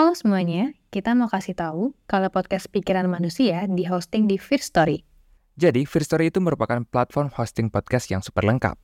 Halo 0.00 0.16
semuanya, 0.16 0.72
kita 0.88 1.12
mau 1.12 1.28
kasih 1.28 1.52
tahu 1.52 1.92
kalau 2.08 2.32
podcast 2.32 2.72
Pikiran 2.72 3.04
Manusia 3.04 3.68
di 3.68 3.84
hosting 3.84 4.24
di 4.24 4.40
First 4.40 4.72
Story. 4.72 5.04
Jadi, 5.60 5.84
First 5.84 6.08
Story 6.08 6.32
itu 6.32 6.40
merupakan 6.40 6.80
platform 6.88 7.28
hosting 7.36 7.68
podcast 7.68 8.08
yang 8.08 8.24
super 8.24 8.40
lengkap. 8.48 8.80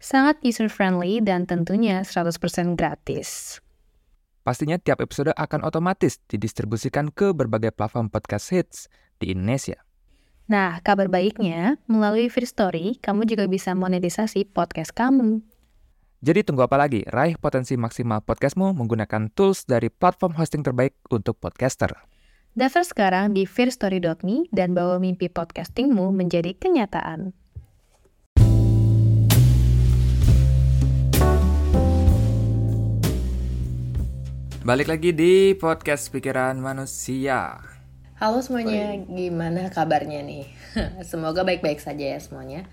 Sangat 0.00 0.40
user-friendly 0.40 1.20
dan 1.20 1.44
tentunya 1.44 2.00
100% 2.00 2.80
gratis. 2.80 3.60
Pastinya 4.40 4.80
tiap 4.80 5.04
episode 5.04 5.36
akan 5.36 5.68
otomatis 5.68 6.16
didistribusikan 6.32 7.12
ke 7.12 7.36
berbagai 7.36 7.76
platform 7.76 8.08
podcast 8.08 8.48
hits 8.48 8.88
di 9.20 9.36
Indonesia. 9.36 9.76
Nah, 10.48 10.80
kabar 10.80 11.12
baiknya, 11.12 11.76
melalui 11.92 12.32
First 12.32 12.56
Story, 12.56 12.96
kamu 13.04 13.28
juga 13.28 13.44
bisa 13.52 13.76
monetisasi 13.76 14.48
podcast 14.48 14.96
kamu. 14.96 15.44
Jadi 16.24 16.40
tunggu 16.40 16.64
apa 16.64 16.80
lagi? 16.80 17.04
Raih 17.04 17.36
potensi 17.36 17.76
maksimal 17.76 18.24
podcastmu 18.24 18.72
menggunakan 18.72 19.28
tools 19.36 19.68
dari 19.68 19.92
platform 19.92 20.32
hosting 20.40 20.64
terbaik 20.64 20.96
untuk 21.12 21.36
podcaster. 21.36 21.92
Daftar 22.56 22.80
sekarang 22.80 23.36
di 23.36 23.44
fearstory.me 23.44 24.48
dan 24.48 24.72
bawa 24.72 24.96
mimpi 24.96 25.28
podcastingmu 25.28 26.16
menjadi 26.16 26.56
kenyataan. 26.56 27.36
Balik 34.64 34.88
lagi 34.88 35.12
di 35.12 35.52
podcast 35.52 36.08
Pikiran 36.08 36.56
Manusia. 36.56 37.60
Halo 38.16 38.40
semuanya, 38.40 38.96
gimana 39.12 39.68
kabarnya 39.68 40.24
nih? 40.24 40.48
Semoga 41.12 41.44
baik-baik 41.44 41.84
saja 41.84 42.16
ya 42.16 42.16
semuanya. 42.16 42.64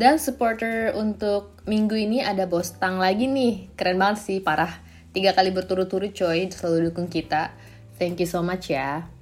Dan 0.00 0.16
supporter 0.16 0.96
untuk 0.96 1.60
minggu 1.68 1.92
ini 1.92 2.24
ada 2.24 2.48
Bos 2.48 2.72
Tang 2.72 2.96
lagi 2.96 3.28
nih. 3.28 3.68
Keren 3.76 4.00
banget 4.00 4.24
sih, 4.24 4.40
parah. 4.40 4.80
Tiga 5.12 5.36
kali 5.36 5.52
berturut-turut 5.52 6.16
coy, 6.16 6.48
selalu 6.48 6.88
dukung 6.88 7.12
kita. 7.12 7.52
Thank 8.00 8.24
you 8.24 8.24
so 8.24 8.40
much 8.40 8.72
ya. 8.72 9.12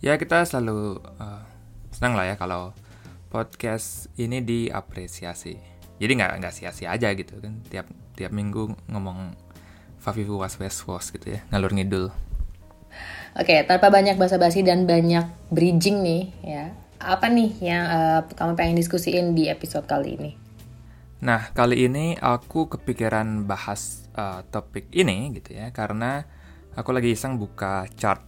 Ya 0.00 0.16
kita 0.16 0.40
selalu 0.48 1.04
uh, 1.20 1.44
senang 1.92 2.16
lah 2.16 2.32
ya 2.32 2.40
kalau 2.40 2.72
podcast 3.28 4.08
ini 4.16 4.40
diapresiasi. 4.40 5.60
Jadi 6.00 6.12
nggak 6.16 6.40
nggak 6.40 6.54
sia-sia 6.56 6.96
aja 6.96 7.12
gitu 7.12 7.36
kan. 7.36 7.60
Tiap 7.68 7.92
tiap 8.16 8.32
minggu 8.32 8.72
ngomong 8.88 9.36
Fafifu 10.00 10.40
was 10.40 10.56
was 10.56 10.80
was 10.88 11.12
gitu 11.12 11.36
ya, 11.36 11.44
ngalur 11.52 11.76
ngidul. 11.76 12.08
Oke, 13.36 13.68
tanpa 13.68 13.92
banyak 13.92 14.16
basa-basi 14.16 14.64
dan 14.64 14.88
banyak 14.88 15.28
bridging 15.52 16.00
nih 16.00 16.24
ya 16.40 16.72
apa 17.02 17.26
nih 17.26 17.50
yang 17.58 17.84
uh, 17.90 18.20
kamu 18.30 18.54
pengen 18.54 18.78
diskusiin 18.78 19.34
di 19.34 19.50
episode 19.50 19.84
kali 19.90 20.14
ini? 20.14 20.30
Nah, 21.22 21.54
kali 21.54 21.86
ini 21.86 22.18
aku 22.18 22.66
kepikiran 22.66 23.46
bahas 23.46 24.10
uh, 24.14 24.42
topik 24.50 24.90
ini 24.90 25.30
gitu 25.34 25.54
ya, 25.54 25.70
karena 25.70 26.26
aku 26.74 26.90
lagi 26.90 27.14
iseng 27.14 27.38
buka 27.38 27.86
chart 27.94 28.22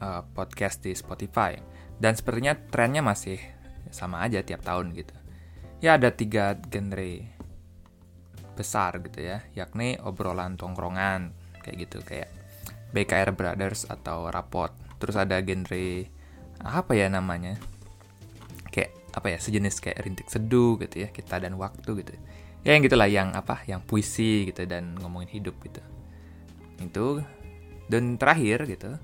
uh, 0.00 0.24
podcast 0.36 0.84
di 0.84 0.92
Spotify. 0.92 1.56
Dan 1.96 2.12
sepertinya 2.12 2.52
trennya 2.52 3.00
masih 3.00 3.40
sama 3.88 4.20
aja 4.20 4.44
tiap 4.44 4.60
tahun 4.60 4.92
gitu. 4.92 5.16
Ya 5.80 5.96
ada 5.96 6.12
tiga 6.12 6.56
genre 6.68 7.24
besar 8.56 9.00
gitu 9.04 9.20
ya, 9.20 9.44
yakni 9.56 9.96
obrolan 10.00 10.56
tongkrongan, 10.60 11.32
kayak 11.64 11.88
gitu, 11.88 12.00
kayak 12.04 12.28
BKR 12.92 13.32
Brothers 13.32 13.88
atau 13.88 14.28
Rapot. 14.28 14.72
Terus 15.00 15.16
ada 15.16 15.40
genre 15.40 16.08
apa 16.60 16.92
ya 16.96 17.08
namanya? 17.08 17.56
Apa 19.16 19.32
ya 19.32 19.38
sejenis 19.40 19.80
kayak 19.80 19.98
rintik 20.04 20.28
seduh 20.28 20.76
gitu 20.76 21.02
ya 21.02 21.08
kita 21.08 21.40
dan 21.40 21.56
waktu 21.56 22.04
gitu. 22.04 22.12
Ya 22.62 22.76
yang 22.76 22.84
gitulah 22.84 23.08
yang 23.08 23.32
apa 23.32 23.64
yang 23.64 23.80
puisi 23.80 24.52
gitu 24.52 24.68
dan 24.68 24.92
ngomongin 25.00 25.32
hidup 25.32 25.56
gitu. 25.64 25.80
Itu. 26.78 27.24
Dan 27.88 28.20
terakhir 28.20 28.68
gitu 28.68 29.00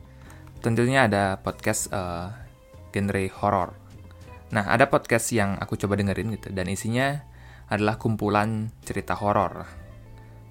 tentunya 0.62 1.10
ada 1.10 1.40
podcast 1.42 1.90
uh, 1.90 2.30
genre 2.94 3.24
horror. 3.42 3.74
Nah 4.54 4.68
ada 4.68 4.86
podcast 4.86 5.32
yang 5.34 5.58
aku 5.58 5.74
coba 5.74 5.98
dengerin 5.98 6.38
gitu 6.38 6.54
dan 6.54 6.70
isinya 6.70 7.24
adalah 7.66 7.96
kumpulan 7.96 8.70
cerita 8.84 9.16
horor 9.16 9.64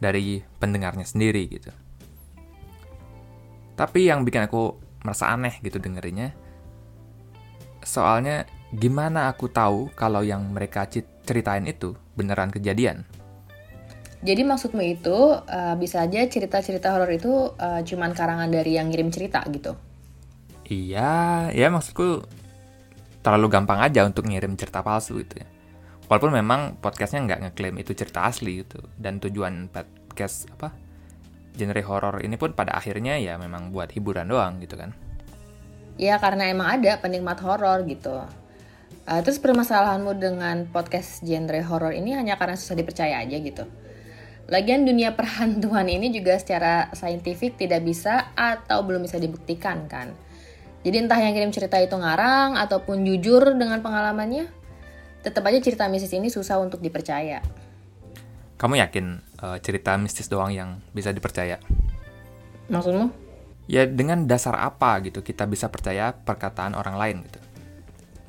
dari 0.01 0.41
pendengarnya 0.57 1.05
sendiri 1.05 1.45
gitu. 1.47 1.71
Tapi 3.77 4.09
yang 4.09 4.25
bikin 4.25 4.49
aku 4.49 4.75
merasa 5.05 5.31
aneh 5.31 5.57
gitu 5.63 5.77
dengerinnya 5.81 6.33
soalnya 7.81 8.45
gimana 8.71 9.27
aku 9.27 9.51
tahu 9.51 9.91
kalau 9.93 10.23
yang 10.23 10.47
mereka 10.51 10.87
ceritain 11.27 11.67
itu 11.67 11.95
beneran 12.15 12.51
kejadian? 12.51 13.03
Jadi 14.21 14.45
maksudmu 14.45 14.85
itu 14.85 15.17
uh, 15.33 15.75
bisa 15.75 16.05
aja 16.05 16.21
cerita-cerita 16.29 16.93
horor 16.93 17.09
itu 17.09 17.57
uh, 17.57 17.81
cuman 17.81 18.13
karangan 18.13 18.53
dari 18.53 18.77
yang 18.77 18.93
ngirim 18.93 19.09
cerita 19.09 19.41
gitu? 19.49 19.73
Iya, 20.69 21.49
ya 21.51 21.67
maksudku 21.73 22.23
terlalu 23.25 23.47
gampang 23.49 23.81
aja 23.81 24.05
untuk 24.05 24.29
ngirim 24.29 24.53
cerita 24.55 24.85
palsu 24.85 25.19
gitu 25.25 25.41
ya. 25.41 25.47
Walaupun 26.05 26.31
memang 26.37 26.77
podcastnya 26.77 27.23
nggak 27.25 27.39
ngeklaim 27.49 27.75
itu 27.81 27.97
cerita 27.97 28.29
asli 28.29 28.61
gitu. 28.61 28.77
Dan 28.93 29.17
tujuan 29.17 29.73
podcast 29.73 30.47
apa 30.53 30.69
genre 31.57 31.81
horor 31.83 32.23
ini 32.23 32.37
pun 32.37 32.53
pada 32.53 32.77
akhirnya 32.77 33.17
ya 33.17 33.35
memang 33.41 33.73
buat 33.73 33.89
hiburan 33.89 34.29
doang 34.29 34.61
gitu 34.61 34.77
kan. 34.77 34.93
Ya 35.97 36.21
karena 36.21 36.47
emang 36.51 36.77
ada 36.77 36.99
penikmat 37.01 37.41
horor 37.41 37.83
gitu. 37.89 38.21
Uh, 39.01 39.17
terus 39.25 39.41
permasalahanmu 39.41 40.13
dengan 40.21 40.69
podcast 40.69 41.25
genre 41.25 41.57
horror 41.65 41.89
ini 41.97 42.13
hanya 42.13 42.37
karena 42.37 42.53
susah 42.53 42.77
dipercaya 42.77 43.17
aja 43.17 43.33
gitu. 43.41 43.65
Lagian 44.45 44.85
dunia 44.85 45.17
perhantuan 45.17 45.89
ini 45.89 46.13
juga 46.13 46.37
secara 46.37 46.93
saintifik 46.93 47.57
tidak 47.57 47.81
bisa 47.81 48.29
atau 48.37 48.85
belum 48.85 49.09
bisa 49.09 49.17
dibuktikan 49.17 49.89
kan. 49.89 50.13
Jadi 50.85 50.95
entah 50.97 51.17
yang 51.17 51.33
kirim 51.33 51.53
cerita 51.53 51.81
itu 51.81 51.93
ngarang 51.97 52.57
ataupun 52.57 53.05
jujur 53.05 53.57
dengan 53.57 53.81
pengalamannya, 53.81 54.49
tetap 55.25 55.45
aja 55.49 55.61
cerita 55.61 55.85
mistis 55.89 56.13
ini 56.13 56.29
susah 56.29 56.61
untuk 56.61 56.81
dipercaya. 56.81 57.41
Kamu 58.57 58.77
yakin 58.77 59.05
uh, 59.41 59.57
cerita 59.61 59.97
mistis 59.97 60.29
doang 60.29 60.53
yang 60.53 60.77
bisa 60.93 61.09
dipercaya? 61.09 61.57
Maksudmu? 62.69 63.09
Ya 63.65 63.89
dengan 63.89 64.29
dasar 64.29 64.57
apa 64.61 65.01
gitu 65.05 65.25
kita 65.25 65.49
bisa 65.49 65.69
percaya 65.73 66.13
perkataan 66.13 66.77
orang 66.77 66.97
lain 66.97 67.17
gitu 67.25 67.50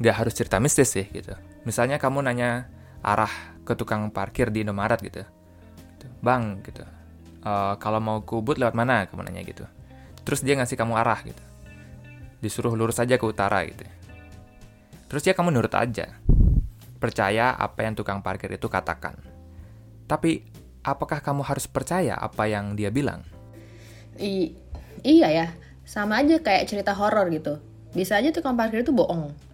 nggak 0.02 0.26
harus 0.26 0.34
cerita 0.34 0.58
mistis 0.58 0.90
sih 0.90 1.06
gitu. 1.06 1.30
Misalnya 1.62 2.02
kamu 2.02 2.26
nanya 2.26 2.66
arah 3.06 3.30
ke 3.62 3.78
tukang 3.78 4.10
parkir 4.10 4.50
di 4.50 4.66
Indomaret 4.66 4.98
gitu. 4.98 5.22
gitu. 5.94 6.06
Bang 6.18 6.58
gitu. 6.66 6.82
Uh, 7.46 7.78
kalau 7.78 8.02
mau 8.02 8.18
ke 8.26 8.34
Ubud 8.34 8.58
lewat 8.58 8.74
mana? 8.74 9.06
Kamu 9.06 9.22
nanya 9.22 9.46
gitu. 9.46 9.62
Terus 10.26 10.42
dia 10.42 10.58
ngasih 10.58 10.74
kamu 10.74 10.98
arah 10.98 11.22
gitu. 11.22 11.42
Disuruh 12.42 12.74
lurus 12.74 12.98
aja 12.98 13.14
ke 13.14 13.22
utara 13.22 13.62
gitu. 13.62 13.86
Terus 15.06 15.22
ya 15.22 15.38
kamu 15.38 15.54
nurut 15.54 15.74
aja. 15.78 16.18
Percaya 16.98 17.54
apa 17.54 17.86
yang 17.86 17.94
tukang 17.94 18.26
parkir 18.26 18.50
itu 18.50 18.66
katakan. 18.66 19.14
Tapi 20.10 20.42
apakah 20.82 21.22
kamu 21.22 21.46
harus 21.46 21.70
percaya 21.70 22.18
apa 22.18 22.50
yang 22.50 22.74
dia 22.74 22.90
bilang? 22.90 23.22
I 24.18 24.54
iya 25.06 25.28
ya, 25.30 25.46
sama 25.86 26.22
aja 26.22 26.42
kayak 26.42 26.66
cerita 26.66 26.90
horor 26.94 27.30
gitu. 27.30 27.58
Bisa 27.94 28.18
aja 28.18 28.34
tukang 28.34 28.58
parkir 28.58 28.82
itu 28.82 28.94
bohong. 28.94 29.51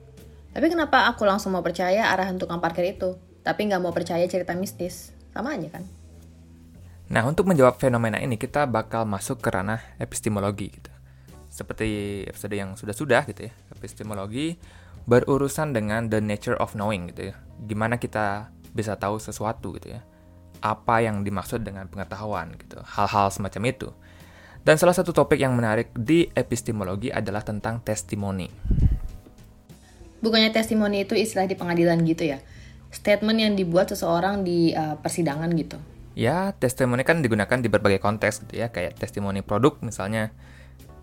Tapi 0.58 0.74
kenapa 0.74 1.06
aku 1.06 1.22
langsung 1.22 1.54
mau 1.54 1.62
percaya 1.62 2.10
arahan 2.10 2.34
tukang 2.34 2.58
parkir 2.58 2.82
itu, 2.82 3.14
tapi 3.46 3.70
nggak 3.70 3.78
mau 3.78 3.94
percaya 3.94 4.26
cerita 4.26 4.58
mistis? 4.58 5.14
Sama 5.30 5.54
aja 5.54 5.70
kan? 5.70 5.86
Nah, 7.14 7.22
untuk 7.30 7.46
menjawab 7.46 7.78
fenomena 7.78 8.18
ini, 8.18 8.34
kita 8.34 8.66
bakal 8.66 9.06
masuk 9.06 9.38
ke 9.38 9.54
ranah 9.54 9.78
epistemologi 10.02 10.74
gitu. 10.74 10.90
Seperti 11.46 11.86
episode 12.26 12.58
yang 12.58 12.74
sudah-sudah 12.74 13.22
gitu 13.30 13.46
ya, 13.46 13.52
epistemologi 13.70 14.58
berurusan 15.06 15.78
dengan 15.78 16.10
the 16.10 16.18
nature 16.18 16.58
of 16.58 16.74
knowing 16.74 17.06
gitu 17.14 17.30
ya. 17.30 17.38
Gimana 17.62 18.02
kita 18.02 18.50
bisa 18.74 18.98
tahu 18.98 19.22
sesuatu 19.22 19.78
gitu 19.78 19.94
ya. 19.94 20.02
Apa 20.58 21.06
yang 21.06 21.22
dimaksud 21.22 21.62
dengan 21.62 21.86
pengetahuan 21.86 22.58
gitu. 22.58 22.82
Hal-hal 22.82 23.30
semacam 23.30 23.62
itu. 23.70 23.94
Dan 24.66 24.74
salah 24.74 24.98
satu 24.98 25.14
topik 25.14 25.38
yang 25.38 25.54
menarik 25.54 25.94
di 25.94 26.26
epistemologi 26.34 27.14
adalah 27.14 27.46
tentang 27.46 27.78
testimoni. 27.78 28.50
Bukannya 30.18 30.50
testimoni 30.50 31.06
itu 31.06 31.14
istilah 31.14 31.46
di 31.46 31.54
pengadilan 31.54 32.02
gitu 32.02 32.26
ya? 32.26 32.42
Statement 32.90 33.38
yang 33.38 33.52
dibuat 33.54 33.92
seseorang 33.94 34.42
di 34.42 34.74
uh, 34.74 34.98
persidangan 34.98 35.50
gitu. 35.54 35.78
Ya, 36.18 36.50
testimoni 36.58 37.06
kan 37.06 37.22
digunakan 37.22 37.62
di 37.62 37.70
berbagai 37.70 38.02
konteks 38.02 38.42
gitu 38.42 38.58
ya, 38.58 38.74
kayak 38.74 38.98
testimoni 38.98 39.46
produk 39.46 39.78
misalnya. 39.86 40.34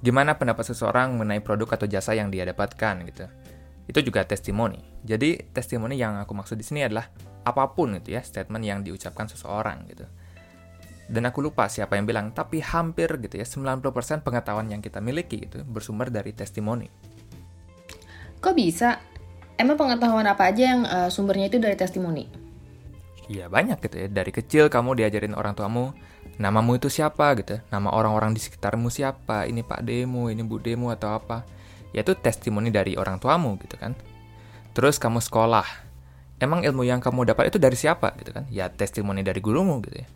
Gimana 0.03 0.35
pendapat 0.35 0.67
seseorang 0.67 1.15
mengenai 1.15 1.39
produk 1.39 1.79
atau 1.79 1.87
jasa 1.87 2.11
yang 2.11 2.27
dia 2.27 2.43
dapatkan 2.43 3.07
gitu. 3.07 3.25
Itu 3.87 4.03
juga 4.03 4.27
testimoni. 4.27 4.83
Jadi, 5.07 5.55
testimoni 5.55 5.95
yang 5.95 6.19
aku 6.19 6.35
maksud 6.35 6.59
di 6.59 6.65
sini 6.67 6.83
adalah 6.83 7.07
apa 7.47 7.71
pun 7.71 7.95
gitu 8.01 8.17
ya, 8.17 8.21
statement 8.25 8.65
yang 8.67 8.83
diucapkan 8.83 9.31
seseorang 9.31 9.87
gitu. 9.87 10.03
Dan 11.05 11.29
aku 11.29 11.39
lupa 11.39 11.69
siapa 11.69 11.95
yang 11.95 12.09
bilang, 12.09 12.33
tapi 12.35 12.59
hampir 12.59 13.07
gitu 13.21 13.39
ya, 13.39 13.45
90% 13.47 14.25
pengetahuan 14.25 14.67
yang 14.67 14.81
kita 14.83 14.99
miliki 14.99 15.47
gitu 15.47 15.61
bersumber 15.63 16.11
dari 16.11 16.35
testimoni. 16.35 17.14
Kok 18.39 18.55
bisa? 18.55 18.99
Emang 19.55 19.79
pengetahuan 19.79 20.27
apa 20.27 20.51
aja 20.51 20.63
yang 20.75 20.81
uh, 20.83 21.07
sumbernya 21.07 21.47
itu 21.47 21.57
dari 21.59 21.79
testimoni? 21.79 22.27
Iya 23.31 23.49
banyak 23.49 23.79
gitu 23.81 23.95
ya. 24.05 24.07
Dari 24.11 24.31
kecil 24.35 24.67
kamu 24.69 24.99
diajarin 24.99 25.33
orang 25.33 25.55
tuamu 25.57 25.95
namamu 26.35 26.75
itu 26.75 26.91
siapa 26.91 27.31
gitu, 27.39 27.63
nama 27.71 27.95
orang-orang 27.95 28.35
di 28.35 28.43
sekitarmu 28.43 28.91
siapa, 28.91 29.47
ini 29.47 29.63
Pak 29.63 29.87
Demo, 29.87 30.27
ini 30.27 30.43
Bu 30.43 30.59
Demo 30.59 30.91
atau 30.91 31.15
apa. 31.15 31.47
Yaitu 31.95 32.11
testimoni 32.19 32.75
dari 32.75 32.99
orang 32.99 33.23
tuamu 33.23 33.55
gitu 33.63 33.79
kan. 33.79 33.95
Terus 34.75 34.99
kamu 34.99 35.23
sekolah. 35.23 35.63
Emang 36.35 36.67
ilmu 36.67 36.83
yang 36.83 36.99
kamu 36.99 37.31
dapat 37.31 37.47
itu 37.47 37.55
dari 37.55 37.79
siapa 37.79 38.11
gitu 38.19 38.35
kan? 38.35 38.43
Ya 38.51 38.67
testimoni 38.67 39.23
dari 39.23 39.39
gurumu 39.39 39.79
gitu 39.79 40.03
ya. 40.03 40.07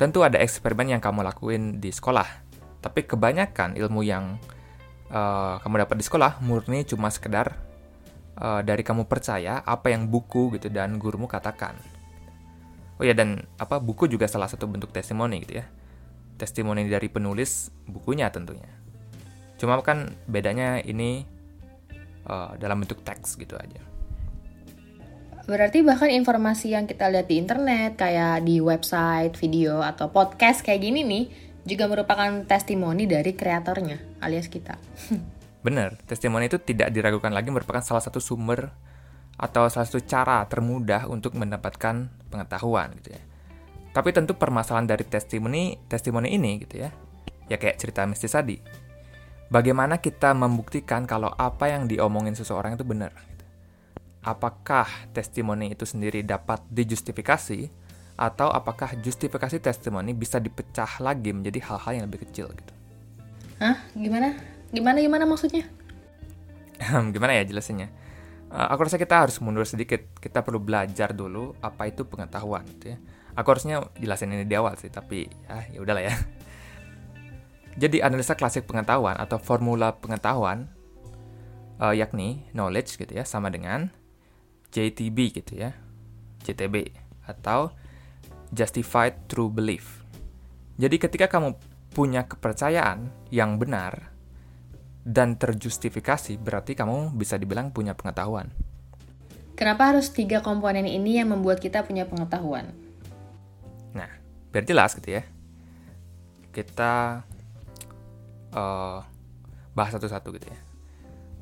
Tentu 0.00 0.24
ada 0.24 0.40
eksperimen 0.40 0.96
yang 0.96 1.02
kamu 1.04 1.20
lakuin 1.20 1.84
di 1.84 1.92
sekolah. 1.92 2.24
Tapi 2.80 3.04
kebanyakan 3.04 3.76
ilmu 3.76 4.00
yang 4.00 4.40
uh, 5.10 5.58
kamu 5.60 5.86
dapat 5.86 5.96
di 6.00 6.04
sekolah 6.06 6.40
murni 6.40 6.86
cuma 6.86 7.10
sekedar 7.10 7.58
uh, 8.38 8.62
dari 8.64 8.80
kamu 8.80 9.04
percaya 9.10 9.60
apa 9.62 9.92
yang 9.92 10.08
buku 10.08 10.56
gitu 10.56 10.72
dan 10.72 10.96
gurumu 10.96 11.26
katakan. 11.26 11.76
Oh 13.00 13.04
ya 13.04 13.16
dan 13.16 13.44
apa 13.56 13.80
buku 13.80 14.08
juga 14.08 14.28
salah 14.28 14.48
satu 14.48 14.68
bentuk 14.70 14.94
testimoni 14.94 15.42
gitu 15.44 15.60
ya. 15.60 15.66
Testimoni 16.40 16.88
dari 16.88 17.08
penulis 17.12 17.68
bukunya 17.84 18.32
tentunya. 18.32 18.68
Cuma 19.60 19.76
kan 19.84 20.16
bedanya 20.24 20.80
ini 20.80 21.24
uh, 22.24 22.56
dalam 22.56 22.80
bentuk 22.80 23.04
teks 23.04 23.36
gitu 23.36 23.56
aja. 23.60 23.90
Berarti 25.50 25.82
bahkan 25.82 26.12
informasi 26.12 26.78
yang 26.78 26.86
kita 26.86 27.10
lihat 27.10 27.26
di 27.26 27.42
internet, 27.42 27.98
kayak 27.98 28.46
di 28.46 28.62
website, 28.62 29.34
video, 29.34 29.82
atau 29.82 30.06
podcast 30.12 30.62
kayak 30.62 30.78
gini 30.78 31.02
nih, 31.02 31.24
juga 31.70 31.86
merupakan 31.86 32.42
testimoni 32.50 33.06
dari 33.06 33.38
kreatornya, 33.38 34.18
alias 34.18 34.50
kita. 34.50 34.74
Benar, 35.66 36.02
testimoni 36.02 36.50
itu 36.50 36.58
tidak 36.58 36.90
diragukan 36.90 37.30
lagi 37.30 37.54
merupakan 37.54 37.84
salah 37.84 38.02
satu 38.02 38.18
sumber 38.18 38.74
atau 39.38 39.70
salah 39.70 39.86
satu 39.86 40.02
cara 40.02 40.42
termudah 40.50 41.06
untuk 41.06 41.38
mendapatkan 41.38 42.10
pengetahuan 42.26 42.90
gitu 42.98 43.14
ya. 43.14 43.22
Tapi 43.94 44.10
tentu 44.10 44.34
permasalahan 44.34 44.90
dari 44.90 45.06
testimoni 45.06 45.78
testimoni 45.86 46.34
ini 46.34 46.58
gitu 46.66 46.82
ya. 46.82 46.90
Ya 47.46 47.56
kayak 47.58 47.78
cerita 47.78 48.06
mistis 48.06 48.34
tadi 48.34 48.58
bagaimana 49.50 49.98
kita 49.98 50.32
membuktikan 50.32 51.04
kalau 51.04 51.34
apa 51.34 51.68
yang 51.68 51.90
diomongin 51.90 52.38
seseorang 52.38 52.78
itu 52.78 52.86
benar? 52.86 53.12
Gitu. 53.12 53.44
Apakah 54.22 54.86
testimoni 55.10 55.74
itu 55.74 55.84
sendiri 55.84 56.22
dapat 56.22 56.62
dijustifikasi, 56.70 57.68
atau 58.20 58.52
apakah 58.52 59.00
justifikasi 59.00 59.56
testimoni 59.64 60.12
bisa 60.12 60.36
dipecah 60.36 61.00
lagi 61.00 61.32
menjadi 61.32 61.64
hal-hal 61.72 61.92
yang 61.96 62.04
lebih 62.04 62.28
kecil 62.28 62.52
gitu? 62.52 62.72
Hah? 63.56 63.80
Gimana? 63.96 64.36
Gimana 64.68 65.00
gimana 65.00 65.24
maksudnya? 65.24 65.64
gimana 67.16 67.32
ya 67.40 67.48
jelasinnya? 67.48 67.88
Uh, 68.52 68.68
aku 68.76 68.84
rasa 68.84 69.00
kita 69.00 69.24
harus 69.24 69.40
mundur 69.40 69.64
sedikit. 69.64 70.04
Kita 70.20 70.44
perlu 70.44 70.60
belajar 70.60 71.16
dulu 71.16 71.56
apa 71.64 71.88
itu 71.88 72.04
pengetahuan 72.04 72.68
gitu 72.76 72.92
ya. 72.92 72.98
Aku 73.40 73.56
harusnya 73.56 73.88
jelasin 73.96 74.36
ini 74.36 74.44
di 74.44 74.52
awal 74.52 74.76
sih, 74.76 74.92
tapi 74.92 75.24
ah, 75.48 75.64
ya 75.72 75.80
udahlah 75.80 76.04
ya. 76.04 76.12
Jadi 77.82 78.04
analisa 78.04 78.36
klasik 78.36 78.68
pengetahuan 78.68 79.16
atau 79.16 79.40
formula 79.40 79.96
pengetahuan 79.96 80.68
uh, 81.80 81.96
yakni 81.96 82.44
knowledge 82.52 83.00
gitu 83.00 83.16
ya 83.16 83.24
sama 83.24 83.48
dengan 83.48 83.88
JTB 84.76 85.40
gitu 85.40 85.56
ya. 85.56 85.72
JTB 86.44 86.92
atau 87.24 87.72
justified 88.50 89.26
true 89.30 89.50
belief. 89.50 90.02
Jadi 90.80 90.96
ketika 90.98 91.26
kamu 91.30 91.54
punya 91.90 92.26
kepercayaan 92.26 93.10
yang 93.34 93.58
benar 93.58 94.14
dan 95.02 95.34
terjustifikasi 95.34 96.38
berarti 96.38 96.78
kamu 96.78 97.14
bisa 97.16 97.34
dibilang 97.40 97.74
punya 97.74 97.96
pengetahuan. 97.96 98.52
Kenapa 99.58 99.92
harus 99.92 100.08
tiga 100.08 100.40
komponen 100.40 100.88
ini 100.88 101.20
yang 101.20 101.36
membuat 101.36 101.60
kita 101.60 101.84
punya 101.84 102.08
pengetahuan? 102.08 102.72
Nah, 103.92 104.08
biar 104.48 104.64
jelas 104.64 104.96
gitu 104.96 105.20
ya. 105.20 105.22
Kita 106.48 107.20
uh, 108.56 108.98
bahas 109.76 109.92
satu-satu 109.92 110.32
gitu 110.40 110.48
ya. 110.48 110.58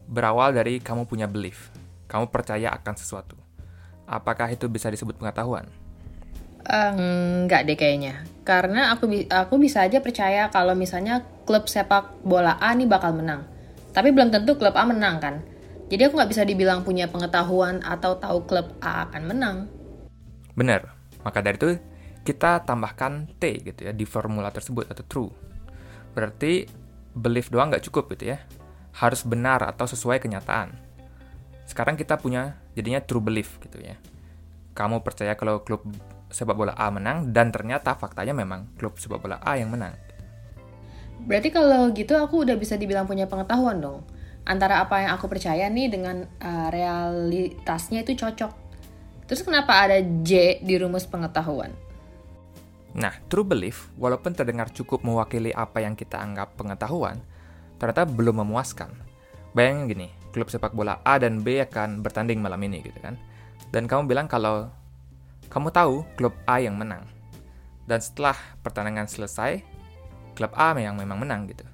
Berawal 0.08 0.56
dari 0.56 0.80
kamu 0.80 1.06
punya 1.06 1.28
belief, 1.30 1.70
kamu 2.10 2.32
percaya 2.32 2.72
akan 2.74 2.94
sesuatu. 2.96 3.36
Apakah 4.08 4.48
itu 4.50 4.66
bisa 4.66 4.88
disebut 4.88 5.14
pengetahuan? 5.20 5.68
Uh, 6.68 6.92
enggak 7.48 7.64
deh 7.64 7.80
kayaknya. 7.80 8.28
Karena 8.44 8.92
aku 8.92 9.08
aku 9.28 9.56
bisa 9.56 9.84
aja 9.84 10.04
percaya 10.04 10.52
kalau 10.52 10.76
misalnya 10.76 11.24
klub 11.48 11.64
sepak 11.64 12.20
bola 12.20 12.60
A 12.60 12.76
nih 12.76 12.84
bakal 12.84 13.16
menang. 13.16 13.48
Tapi 13.96 14.12
belum 14.12 14.28
tentu 14.28 14.60
klub 14.60 14.76
A 14.76 14.84
menang 14.84 15.16
kan. 15.16 15.40
Jadi 15.88 16.04
aku 16.04 16.20
nggak 16.20 16.30
bisa 16.32 16.44
dibilang 16.44 16.84
punya 16.84 17.08
pengetahuan 17.08 17.80
atau 17.80 18.20
tahu 18.20 18.44
klub 18.44 18.68
A 18.84 19.08
akan 19.08 19.22
menang. 19.24 19.56
Benar. 20.52 20.92
Maka 21.24 21.40
dari 21.40 21.56
itu 21.56 21.70
kita 22.28 22.60
tambahkan 22.68 23.32
T 23.40 23.64
gitu 23.64 23.88
ya 23.88 23.92
di 23.96 24.04
formula 24.04 24.52
tersebut 24.52 24.92
atau 24.92 25.04
true. 25.08 25.32
Berarti 26.12 26.68
belief 27.16 27.48
doang 27.48 27.72
nggak 27.72 27.88
cukup 27.88 28.12
gitu 28.12 28.36
ya. 28.36 28.44
Harus 28.92 29.24
benar 29.24 29.64
atau 29.64 29.88
sesuai 29.88 30.20
kenyataan. 30.20 30.76
Sekarang 31.64 31.96
kita 31.96 32.20
punya 32.20 32.60
jadinya 32.76 33.00
true 33.00 33.24
belief 33.24 33.56
gitu 33.64 33.80
ya. 33.80 33.96
Kamu 34.76 35.00
percaya 35.00 35.32
kalau 35.32 35.64
klub 35.64 35.88
sepak 36.28 36.56
bola 36.56 36.76
A 36.76 36.92
menang 36.92 37.32
dan 37.32 37.48
ternyata 37.48 37.96
faktanya 37.96 38.36
memang 38.36 38.68
klub 38.76 38.96
sepak 39.00 39.20
bola 39.20 39.40
A 39.40 39.56
yang 39.56 39.72
menang. 39.72 39.96
Berarti 41.24 41.50
kalau 41.50 41.90
gitu 41.92 42.14
aku 42.14 42.46
udah 42.46 42.54
bisa 42.54 42.78
dibilang 42.78 43.08
punya 43.08 43.26
pengetahuan 43.26 43.82
dong. 43.82 44.06
Antara 44.48 44.80
apa 44.80 45.04
yang 45.04 45.12
aku 45.18 45.28
percaya 45.28 45.68
nih 45.68 45.92
dengan 45.92 46.24
uh, 46.40 46.68
realitasnya 46.72 48.06
itu 48.06 48.16
cocok. 48.16 48.52
Terus 49.28 49.44
kenapa 49.44 49.84
ada 49.84 50.00
J 50.00 50.64
di 50.64 50.74
rumus 50.80 51.04
pengetahuan? 51.04 51.68
Nah, 52.96 53.12
true 53.28 53.44
belief, 53.44 53.92
walaupun 54.00 54.32
terdengar 54.32 54.72
cukup 54.72 55.04
mewakili 55.04 55.52
apa 55.52 55.84
yang 55.84 55.92
kita 55.92 56.16
anggap 56.16 56.56
pengetahuan, 56.56 57.20
ternyata 57.76 58.08
belum 58.08 58.40
memuaskan. 58.40 58.88
Bayangin 59.52 59.84
gini, 59.92 60.08
klub 60.32 60.48
sepak 60.48 60.72
bola 60.72 61.04
A 61.04 61.20
dan 61.20 61.44
B 61.44 61.60
akan 61.60 62.00
bertanding 62.00 62.40
malam 62.40 62.58
ini 62.64 62.80
gitu 62.80 62.96
kan. 63.04 63.20
Dan 63.68 63.84
kamu 63.84 64.08
bilang 64.08 64.26
kalau 64.32 64.72
kamu 65.48 65.72
tahu 65.72 66.04
klub 66.16 66.36
A 66.44 66.60
yang 66.60 66.76
menang. 66.76 67.08
Dan 67.88 68.04
setelah 68.04 68.36
pertandingan 68.60 69.08
selesai, 69.08 69.64
klub 70.36 70.52
A 70.52 70.76
yang 70.76 71.00
memang 71.00 71.24
menang 71.24 71.48
gitu. 71.48 71.64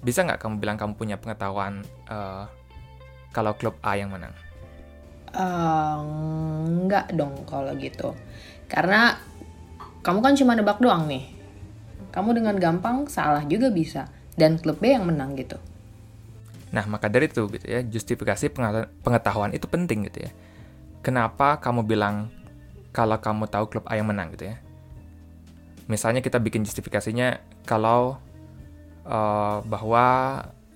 Bisa 0.00 0.24
nggak 0.24 0.40
kamu 0.40 0.60
bilang 0.60 0.76
kamu 0.76 0.96
punya 0.96 1.16
pengetahuan 1.16 1.84
uh, 2.08 2.48
kalau 3.32 3.56
klub 3.56 3.76
A 3.80 3.96
yang 3.96 4.12
menang? 4.12 4.32
Uh, 5.30 6.00
enggak 6.68 7.12
dong 7.16 7.32
kalau 7.48 7.72
gitu. 7.80 8.12
Karena 8.68 9.16
kamu 10.04 10.20
kan 10.20 10.34
cuma 10.36 10.52
nebak 10.56 10.80
doang 10.80 11.08
nih. 11.08 11.28
Kamu 12.10 12.36
dengan 12.36 12.56
gampang 12.56 13.08
salah 13.08 13.44
juga 13.44 13.72
bisa. 13.72 14.08
Dan 14.36 14.56
klub 14.56 14.80
B 14.80 14.96
yang 14.96 15.04
menang 15.04 15.36
gitu. 15.36 15.60
Nah, 16.70 16.86
maka 16.86 17.10
dari 17.10 17.26
itu 17.28 17.44
gitu 17.50 17.66
ya, 17.66 17.82
justifikasi 17.82 18.46
pengetahuan 19.02 19.52
itu 19.52 19.66
penting 19.66 20.06
gitu 20.08 20.26
ya. 20.26 20.32
Kenapa 21.02 21.58
kamu 21.60 21.84
bilang 21.84 22.30
kalau 22.90 23.18
kamu 23.18 23.46
tahu 23.46 23.64
klub 23.70 23.84
A 23.86 23.98
yang 23.98 24.10
menang 24.10 24.34
gitu 24.34 24.50
ya? 24.50 24.56
Misalnya 25.90 26.22
kita 26.22 26.38
bikin 26.38 26.62
justifikasinya 26.62 27.42
kalau 27.66 28.18
uh, 29.06 29.58
bahwa 29.66 30.06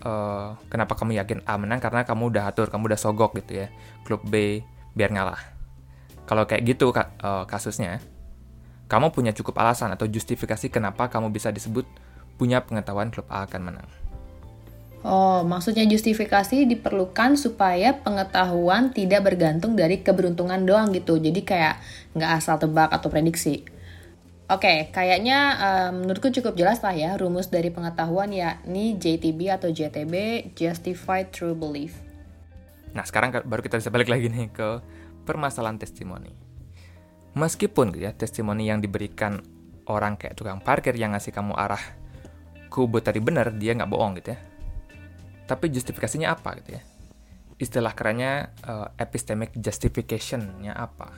uh, 0.03 0.59
kenapa 0.71 0.99
kamu 0.99 1.19
yakin 1.19 1.43
A 1.47 1.55
menang 1.59 1.79
karena 1.79 2.03
kamu 2.03 2.35
udah 2.35 2.51
atur, 2.51 2.71
kamu 2.71 2.95
udah 2.95 3.01
sogok 3.01 3.39
gitu 3.39 3.67
ya. 3.67 3.69
Klub 4.03 4.23
B 4.27 4.63
biar 4.95 5.11
ngalah. 5.11 5.39
Kalau 6.25 6.49
kayak 6.49 6.63
gitu 6.65 6.91
uh, 6.91 7.45
kasusnya, 7.45 8.01
kamu 8.89 9.13
punya 9.13 9.33
cukup 9.35 9.61
alasan 9.61 9.93
atau 9.93 10.09
justifikasi 10.09 10.73
kenapa 10.73 11.09
kamu 11.11 11.31
bisa 11.33 11.53
disebut 11.53 11.85
punya 12.35 12.63
pengetahuan 12.65 13.15
klub 13.15 13.27
A 13.31 13.47
akan 13.47 13.71
menang. 13.71 13.89
Oh, 15.05 15.45
maksudnya 15.45 15.85
justifikasi 15.85 16.65
diperlukan 16.65 17.37
supaya 17.37 17.93
pengetahuan 17.93 18.89
tidak 18.89 19.29
bergantung 19.29 19.77
dari 19.77 20.01
keberuntungan 20.01 20.65
doang 20.65 20.97
gitu. 20.97 21.21
Jadi 21.21 21.45
kayak 21.45 21.77
nggak 22.17 22.31
asal 22.41 22.57
tebak 22.57 22.89
atau 22.89 23.13
prediksi. 23.13 23.69
Oke, 24.49 24.65
okay, 24.65 24.79
kayaknya 24.89 25.61
um, 25.61 26.05
menurutku 26.05 26.33
cukup 26.33 26.57
jelas 26.57 26.81
lah 26.81 26.97
ya 26.97 27.21
rumus 27.21 27.53
dari 27.53 27.69
pengetahuan 27.69 28.33
yakni 28.33 28.97
JTB 28.97 29.53
atau 29.53 29.69
JTB, 29.69 30.13
Justified 30.57 31.29
True 31.33 31.53
Belief. 31.53 32.01
Nah, 32.97 33.05
sekarang 33.05 33.45
baru 33.45 33.61
kita 33.61 33.81
bisa 33.81 33.93
balik 33.93 34.09
lagi 34.09 34.33
nih 34.33 34.53
ke 34.57 34.81
permasalahan 35.29 35.77
testimoni. 35.77 36.33
Meskipun 37.37 37.93
ya, 37.97 38.17
testimoni 38.17 38.73
yang 38.73 38.81
diberikan 38.81 39.41
orang 39.85 40.17
kayak 40.17 40.33
tukang 40.37 40.65
parkir 40.65 40.97
yang 40.97 41.13
ngasih 41.13 41.33
kamu 41.33 41.53
arah 41.57 41.81
kubu 42.73 43.05
tadi 43.05 43.21
benar, 43.21 43.53
dia 43.53 43.77
nggak 43.77 43.91
bohong 43.93 44.17
gitu 44.17 44.33
ya. 44.33 44.54
Tapi 45.45 45.71
justifikasinya 45.73 46.33
apa 46.33 46.57
gitu 46.63 46.81
ya? 46.81 46.83
Istilah 47.61 47.93
kerennya 47.95 48.51
uh, 48.67 48.89
epistemic 48.97 49.55
justification-nya 49.55 50.75
apa? 50.75 51.13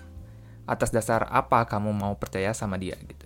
Atas 0.66 0.90
dasar 0.90 1.30
apa 1.30 1.64
kamu 1.64 1.94
mau 1.94 2.12
percaya 2.18 2.50
sama 2.52 2.76
dia 2.76 2.98
gitu? 2.98 3.24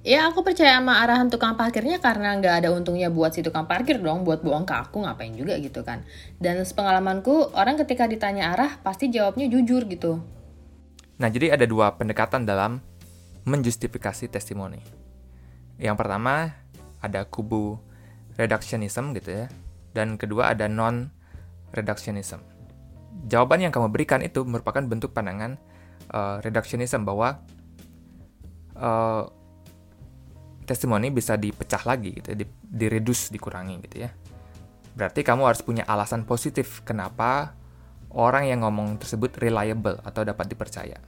Ya 0.00 0.24
aku 0.24 0.40
percaya 0.40 0.80
sama 0.80 0.96
arahan 1.04 1.28
tukang 1.28 1.60
parkirnya 1.60 2.00
karena 2.00 2.32
nggak 2.40 2.64
ada 2.64 2.68
untungnya 2.72 3.12
buat 3.12 3.36
si 3.36 3.44
tukang 3.44 3.68
parkir 3.68 4.00
dong, 4.00 4.24
buat 4.24 4.40
bohong 4.40 4.64
ke 4.64 4.72
aku 4.72 5.04
ngapain 5.04 5.36
juga 5.36 5.60
gitu 5.60 5.84
kan. 5.84 6.00
Dan 6.40 6.64
sepengalamanku, 6.64 7.52
orang 7.52 7.76
ketika 7.84 8.08
ditanya 8.08 8.56
arah 8.56 8.80
pasti 8.80 9.12
jawabnya 9.12 9.44
jujur 9.52 9.84
gitu 9.84 10.24
Nah, 11.20 11.28
jadi 11.28 11.52
ada 11.52 11.68
dua 11.68 12.00
pendekatan 12.00 12.48
dalam 12.48 12.80
menjustifikasi 13.44 14.32
testimoni. 14.32 14.80
Yang 15.76 15.96
pertama 16.00 16.56
ada 17.04 17.28
kubu 17.28 17.76
reductionism 18.40 19.12
gitu 19.12 19.44
ya, 19.44 19.46
dan 19.92 20.16
kedua 20.16 20.56
ada 20.56 20.64
non 20.64 21.12
reductionism. 21.76 22.40
Jawaban 23.28 23.60
yang 23.60 23.72
kamu 23.74 23.92
berikan 23.92 24.24
itu 24.24 24.48
merupakan 24.48 24.80
bentuk 24.80 25.12
pandangan 25.12 25.60
uh, 26.08 26.40
reductionism 26.40 27.04
bahwa 27.04 27.44
uh, 28.80 29.28
testimoni 30.64 31.12
bisa 31.12 31.36
dipecah 31.36 31.84
lagi 31.84 32.16
gitu, 32.16 32.32
ya, 32.32 32.36
di, 32.40 32.46
diredus, 32.64 33.28
dikurangi 33.28 33.76
gitu 33.84 34.08
ya. 34.08 34.10
Berarti 34.96 35.20
kamu 35.20 35.42
harus 35.44 35.60
punya 35.60 35.84
alasan 35.84 36.24
positif 36.24 36.80
kenapa 36.86 37.52
orang 38.14 38.48
yang 38.48 38.66
ngomong 38.66 38.98
tersebut 38.98 39.36
reliable 39.38 39.98
atau 40.02 40.22
dapat 40.24 40.50
dipercaya. 40.50 40.98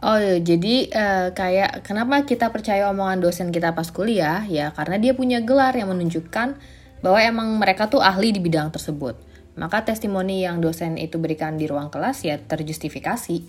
Oh, 0.00 0.16
iya, 0.16 0.40
jadi 0.40 0.88
uh, 0.96 1.28
kayak 1.36 1.84
kenapa 1.84 2.24
kita 2.24 2.48
percaya 2.48 2.88
omongan 2.88 3.20
dosen 3.20 3.52
kita 3.52 3.76
pas 3.76 3.84
kuliah? 3.92 4.48
Ya, 4.48 4.72
karena 4.72 4.96
dia 4.96 5.12
punya 5.12 5.44
gelar 5.44 5.76
yang 5.76 5.92
menunjukkan 5.92 6.56
bahwa 7.04 7.18
emang 7.20 7.48
mereka 7.60 7.84
tuh 7.92 8.00
ahli 8.00 8.32
di 8.32 8.40
bidang 8.40 8.72
tersebut. 8.72 9.20
Maka 9.60 9.84
testimoni 9.84 10.40
yang 10.40 10.64
dosen 10.64 10.96
itu 10.96 11.20
berikan 11.20 11.60
di 11.60 11.68
ruang 11.68 11.92
kelas 11.92 12.24
ya 12.24 12.40
terjustifikasi. 12.40 13.44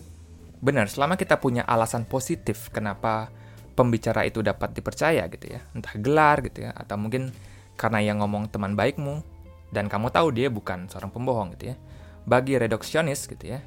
Benar, 0.60 0.91
selama 0.91 1.15
kita 1.15 1.39
punya 1.39 1.63
alasan 1.63 2.03
positif 2.03 2.67
kenapa 2.67 3.31
pembicara 3.72 4.27
itu 4.27 4.43
dapat 4.43 4.75
dipercaya 4.75 5.31
gitu 5.31 5.55
ya. 5.55 5.63
Entah 5.72 5.96
gelar 5.96 6.43
gitu 6.43 6.67
ya, 6.67 6.75
atau 6.75 7.00
mungkin 7.00 7.31
karena 7.79 8.03
yang 8.03 8.20
ngomong 8.20 8.51
teman 8.51 8.75
baikmu, 8.75 9.24
dan 9.72 9.88
kamu 9.88 10.12
tahu 10.12 10.36
dia 10.36 10.51
bukan 10.51 10.91
seorang 10.91 11.15
pembohong 11.15 11.55
gitu 11.55 11.72
ya. 11.72 11.75
Bagi 12.27 12.60
reduksionis 12.60 13.24
gitu 13.25 13.55
ya, 13.55 13.63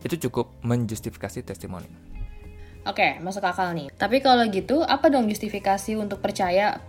itu 0.00 0.28
cukup 0.28 0.52
menjustifikasi 0.64 1.44
testimoni. 1.44 1.88
Oke, 2.88 3.20
masuk 3.20 3.44
akal 3.44 3.76
nih. 3.76 3.92
Tapi 3.92 4.24
kalau 4.24 4.40
gitu, 4.48 4.80
apa 4.80 5.12
dong 5.12 5.28
justifikasi 5.28 6.00
untuk 6.00 6.24
percaya 6.24 6.80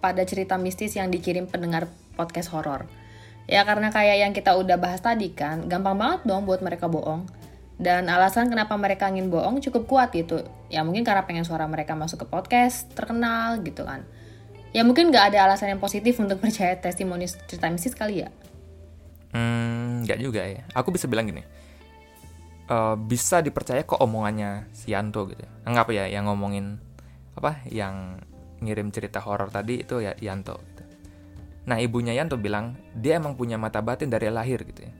pada 0.00 0.24
cerita 0.24 0.56
mistis 0.56 0.96
yang 0.96 1.12
dikirim 1.12 1.44
pendengar 1.44 1.92
podcast 2.16 2.48
horor? 2.48 2.88
Ya 3.44 3.60
karena 3.68 3.92
kayak 3.92 4.16
yang 4.24 4.32
kita 4.32 4.56
udah 4.56 4.80
bahas 4.80 5.04
tadi 5.04 5.36
kan, 5.36 5.68
gampang 5.68 6.00
banget 6.00 6.24
dong 6.24 6.48
buat 6.48 6.64
mereka 6.64 6.88
bohong. 6.88 7.28
Dan 7.76 8.08
alasan 8.08 8.48
kenapa 8.48 8.72
mereka 8.80 9.12
ingin 9.12 9.28
bohong 9.28 9.60
cukup 9.60 9.84
kuat 9.84 10.16
gitu. 10.16 10.40
Ya 10.72 10.80
mungkin 10.80 11.04
karena 11.04 11.28
pengen 11.28 11.44
suara 11.44 11.68
mereka 11.68 11.92
masuk 11.92 12.24
ke 12.24 12.26
podcast, 12.32 12.88
terkenal 12.96 13.60
gitu 13.60 13.84
kan. 13.84 14.08
Ya 14.72 14.80
mungkin 14.80 15.12
nggak 15.12 15.36
ada 15.36 15.44
alasan 15.44 15.76
yang 15.76 15.82
positif 15.82 16.16
untuk 16.16 16.40
percaya 16.44 16.72
testimoni 16.80 17.28
cerita 17.28 17.68
mistis 17.68 17.92
kali 17.92 18.24
ya. 18.24 18.32
Hmm, 19.36 20.08
nggak 20.08 20.18
juga 20.24 20.40
ya. 20.40 20.64
Aku 20.72 20.88
bisa 20.88 21.04
bilang 21.04 21.28
gini 21.28 21.44
uh, 22.68 22.96
bisa 22.96 23.40
dipercaya 23.44 23.84
kok 23.84 24.00
omongannya 24.00 24.68
si 24.72 24.92
Yanto 24.92 25.28
gitu. 25.28 25.44
Anggap 25.64 25.90
ya 25.92 26.08
yang 26.08 26.28
ngomongin 26.28 26.80
apa 27.34 27.60
yang 27.68 28.22
ngirim 28.62 28.88
cerita 28.94 29.20
horor 29.20 29.50
tadi 29.50 29.82
itu 29.82 30.00
ya 30.00 30.16
Yanto 30.20 30.56
gitu. 30.56 30.82
Nah, 31.64 31.80
ibunya 31.80 32.12
Yanto 32.12 32.36
bilang 32.36 32.76
dia 32.92 33.16
emang 33.16 33.36
punya 33.36 33.56
mata 33.56 33.80
batin 33.80 34.12
dari 34.12 34.28
lahir 34.28 34.60
gitu 34.64 34.84
ya. 34.84 34.92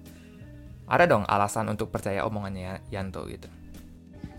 Ada 0.84 1.08
dong 1.08 1.24
alasan 1.24 1.68
untuk 1.72 1.88
percaya 1.88 2.24
omongannya 2.28 2.84
Yanto 2.92 3.24
gitu. 3.28 3.48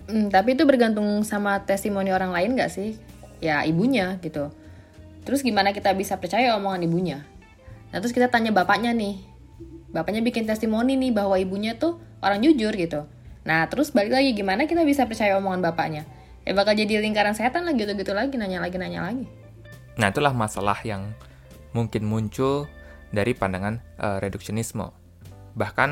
Hmm, 0.05 0.29
tapi 0.29 0.53
itu 0.53 0.61
bergantung 0.69 1.25
sama 1.25 1.65
testimoni 1.65 2.13
orang 2.13 2.29
lain 2.29 2.53
gak 2.53 2.69
sih? 2.69 2.97
Ya 3.41 3.65
ibunya 3.65 4.21
gitu. 4.21 4.53
Terus 5.25 5.41
gimana 5.41 5.73
kita 5.73 5.89
bisa 5.97 6.21
percaya 6.21 6.53
omongan 6.53 6.85
ibunya? 6.85 7.25
Nah 7.89 7.97
terus 7.97 8.13
kita 8.13 8.29
tanya 8.29 8.53
bapaknya 8.53 8.93
nih. 8.93 9.17
Bapaknya 9.89 10.21
bikin 10.21 10.45
testimoni 10.45 10.93
nih 10.93 11.09
bahwa 11.09 11.33
ibunya 11.41 11.73
tuh 11.73 11.97
orang 12.21 12.45
jujur 12.45 12.69
gitu. 12.77 13.09
Nah, 13.45 13.69
terus 13.69 13.93
balik 13.93 14.09
lagi 14.09 14.33
gimana 14.33 14.65
kita 14.65 14.81
bisa 14.81 15.05
percaya 15.05 15.37
omongan 15.37 15.61
bapaknya? 15.61 16.03
Ya 16.41 16.57
bakal 16.57 16.73
jadi 16.73 16.97
lingkaran 16.97 17.37
setan 17.37 17.65
lah 17.65 17.77
gitu-gitu 17.77 18.13
lagi, 18.13 18.33
nanya 18.41 18.57
lagi, 18.57 18.77
nanya 18.81 19.05
lagi. 19.05 19.29
Nah, 20.01 20.09
itulah 20.09 20.33
masalah 20.33 20.81
yang 20.81 21.13
mungkin 21.71 22.09
muncul 22.09 22.65
dari 23.13 23.37
pandangan 23.37 23.79
uh, 24.01 24.17
reduksionisme. 24.17 24.89
Bahkan 25.53 25.89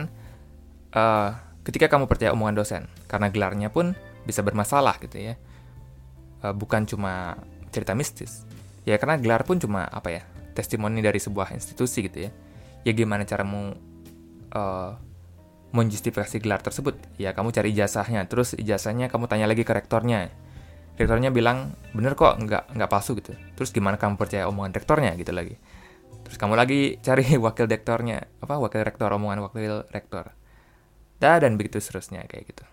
uh, 0.98 1.29
ketika 1.62 1.93
kamu 1.93 2.10
percaya 2.10 2.33
omongan 2.33 2.57
dosen, 2.57 2.83
karena 3.05 3.29
gelarnya 3.29 3.69
pun 3.69 3.93
bisa 4.25 4.41
bermasalah 4.41 4.98
gitu 4.98 5.22
ya. 5.22 5.38
Uh, 6.41 6.57
bukan 6.57 6.89
cuma 6.89 7.38
cerita 7.69 7.93
mistis. 7.93 8.50
Ya 8.83 8.98
karena 8.98 9.22
gelar 9.22 9.45
pun 9.45 9.62
cuma 9.62 9.86
apa 9.88 10.10
ya, 10.10 10.22
testimoni 10.57 11.05
dari 11.05 11.22
sebuah 11.22 11.53
institusi 11.53 12.10
gitu 12.10 12.27
ya. 12.27 12.31
Ya 12.83 12.91
gimana 12.91 13.24
caramu 13.29 13.77
uh, 14.51 14.91
menjustifikasi 15.73 16.37
gelar 16.39 16.61
tersebut? 16.61 16.95
Ya 17.17 17.33
kamu 17.33 17.49
cari 17.49 17.73
ijazahnya, 17.73 18.29
terus 18.29 18.53
ijazahnya 18.53 19.09
kamu 19.09 19.25
tanya 19.25 19.49
lagi 19.49 19.65
ke 19.65 19.73
rektornya. 19.73 20.29
Rektornya 20.93 21.33
bilang, 21.33 21.73
bener 21.97 22.13
kok, 22.13 22.37
nggak, 22.37 22.77
nggak 22.77 22.89
palsu 22.89 23.17
gitu. 23.17 23.33
Terus 23.57 23.73
gimana 23.73 23.97
kamu 23.97 24.13
percaya 24.15 24.45
omongan 24.45 24.77
rektornya 24.77 25.17
gitu 25.17 25.33
lagi. 25.33 25.57
Terus 26.29 26.37
kamu 26.37 26.53
lagi 26.53 27.01
cari 27.01 27.25
wakil 27.45 27.65
rektornya, 27.65 28.29
apa 28.39 28.61
wakil 28.61 28.85
rektor, 28.85 29.09
omongan 29.09 29.49
wakil 29.49 29.89
rektor. 29.89 30.37
Dah, 31.17 31.41
dan 31.41 31.57
begitu 31.57 31.81
seterusnya 31.81 32.29
kayak 32.29 32.53
gitu. 32.53 32.63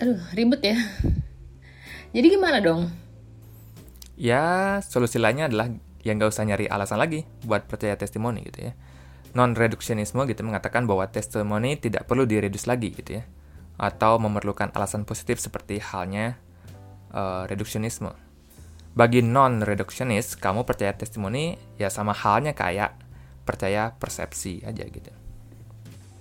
Aduh, 0.00 0.20
ribet 0.32 0.64
ya. 0.64 0.80
Jadi 2.16 2.26
gimana 2.32 2.64
dong? 2.64 2.88
Ya, 4.16 4.80
solusi 4.80 5.20
lainnya 5.20 5.52
adalah 5.52 5.68
yang 6.06 6.16
nggak 6.16 6.32
usah 6.32 6.46
nyari 6.48 6.64
alasan 6.70 7.00
lagi 7.00 7.28
buat 7.44 7.64
percaya 7.68 7.96
testimoni 7.96 8.44
gitu 8.44 8.70
ya 8.70 8.72
non-reduksionisme 9.34 10.24
gitu 10.30 10.46
mengatakan 10.46 10.86
bahwa 10.86 11.10
testimoni 11.10 11.74
tidak 11.76 12.06
perlu 12.06 12.24
diredus 12.24 12.70
lagi 12.70 12.94
gitu 12.94 13.20
ya 13.20 13.24
atau 13.74 14.22
memerlukan 14.22 14.70
alasan 14.70 15.02
positif 15.02 15.42
seperti 15.42 15.82
halnya 15.82 16.38
uh, 17.10 17.46
reduksionisme. 17.50 18.14
Bagi 18.94 19.26
non-reduksionis, 19.26 20.38
kamu 20.38 20.62
percaya 20.62 20.94
testimoni 20.94 21.58
ya 21.74 21.90
sama 21.90 22.14
halnya 22.14 22.54
kayak 22.54 22.94
percaya 23.42 23.98
persepsi 23.98 24.62
aja 24.62 24.86
gitu. 24.86 25.10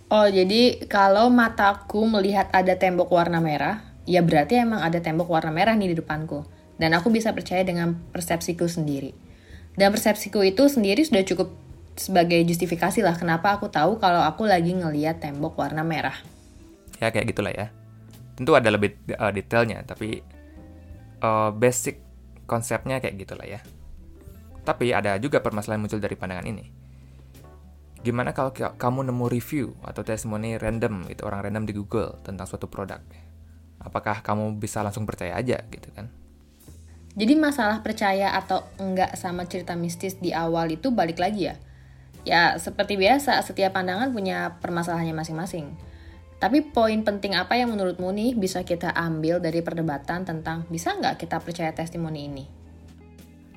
Oh, 0.09 0.25
jadi 0.25 0.81
kalau 0.89 1.29
mataku 1.29 2.05
melihat 2.09 2.49
ada 2.49 2.73
tembok 2.73 3.13
warna 3.13 3.37
merah, 3.37 3.81
ya 4.09 4.25
berarti 4.25 4.61
emang 4.61 4.81
ada 4.81 4.97
tembok 4.97 5.29
warna 5.29 5.53
merah 5.53 5.77
nih 5.77 5.93
di 5.93 5.97
depanku. 6.01 6.45
Dan 6.81 6.97
aku 6.97 7.13
bisa 7.13 7.29
percaya 7.33 7.61
dengan 7.61 7.93
persepsiku 8.09 8.65
sendiri. 8.65 9.13
Dan 9.77 9.93
persepsiku 9.93 10.41
itu 10.41 10.65
sendiri 10.65 11.05
sudah 11.05 11.21
cukup 11.25 11.53
sebagai 11.93 12.41
justifikasi 12.45 13.05
lah 13.05 13.13
kenapa 13.13 13.53
aku 13.53 13.69
tahu 13.69 14.01
kalau 14.01 14.21
aku 14.25 14.49
lagi 14.49 14.73
ngeliat 14.73 15.21
tembok 15.21 15.57
warna 15.57 15.85
merah. 15.85 16.15
Ya 16.97 17.13
kayak 17.13 17.33
gitulah 17.33 17.53
ya. 17.53 17.69
Tentu 18.33 18.57
ada 18.57 18.73
lebih 18.73 18.97
uh, 19.13 19.29
detailnya, 19.29 19.85
tapi 19.85 20.25
uh, 21.21 21.53
basic 21.53 22.01
konsepnya 22.49 22.97
kayak 22.97 23.15
gitulah 23.21 23.45
ya. 23.45 23.61
Tapi 24.65 24.95
ada 24.95 25.19
juga 25.21 25.43
permasalahan 25.43 25.81
muncul 25.83 26.01
dari 26.01 26.17
pandangan 26.17 26.47
ini. 26.49 26.65
Gimana 28.03 28.35
kalau 28.35 28.51
kamu 28.51 29.07
nemu 29.07 29.25
review 29.31 29.67
atau 29.85 30.03
testimoni 30.03 30.59
random 30.59 31.07
itu 31.07 31.23
orang 31.23 31.47
random 31.47 31.63
di 31.63 31.73
Google 31.77 32.19
tentang 32.25 32.49
suatu 32.49 32.67
produk? 32.67 32.99
Apakah 33.79 34.23
kamu 34.23 34.59
bisa 34.59 34.83
langsung 34.83 35.07
percaya 35.07 35.35
aja 35.39 35.61
gitu 35.71 35.87
kan? 35.93 36.11
Jadi 37.13 37.37
masalah 37.37 37.85
percaya 37.85 38.33
atau 38.33 38.65
enggak 38.81 39.13
sama 39.13 39.45
cerita 39.45 39.77
mistis 39.77 40.17
di 40.17 40.33
awal 40.33 40.73
itu 40.73 40.89
balik 40.89 41.21
lagi 41.21 41.53
ya 41.53 41.55
Ya, 42.23 42.55
seperti 42.55 42.95
biasa, 42.95 43.43
setiap 43.43 43.75
pandangan 43.75 44.15
punya 44.15 44.55
permasalahannya 44.63 45.11
masing-masing. 45.11 45.75
Tapi 46.39 46.59
poin 46.59 47.03
penting 47.03 47.35
apa 47.39 47.55
yang 47.55 47.71
menurutmu 47.71 48.11
nih 48.11 48.35
bisa 48.35 48.63
kita 48.67 48.91
ambil 48.91 49.39
dari 49.39 49.63
perdebatan 49.63 50.27
tentang 50.27 50.67
bisa 50.67 50.91
nggak 50.95 51.19
kita 51.19 51.39
percaya 51.39 51.71
testimoni 51.71 52.27
ini? 52.27 52.43